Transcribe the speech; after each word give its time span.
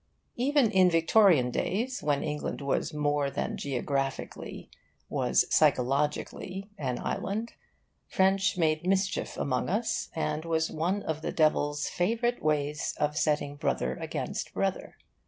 Even 0.35 0.71
in 0.71 0.89
Victorian 0.89 1.51
days, 1.51 2.01
when 2.01 2.23
England 2.23 2.59
was 2.59 2.91
more 2.91 3.29
than 3.29 3.55
geographically, 3.55 4.67
was 5.09 5.45
psychologically 5.53 6.71
an 6.79 6.97
island, 6.97 7.53
French 8.07 8.57
made 8.57 8.87
mischief 8.87 9.37
among 9.37 9.69
us, 9.69 10.09
and 10.15 10.43
was 10.43 10.71
one 10.71 11.03
of 11.03 11.21
the 11.21 11.31
Devil's 11.31 11.87
favourite 11.87 12.41
ways 12.41 12.95
of 12.99 13.15
setting 13.15 13.55
brother 13.55 13.93
against 13.97 14.55
brother. 14.55 14.97